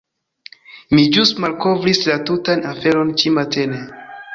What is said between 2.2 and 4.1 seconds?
tutan aferon ĉi-matene.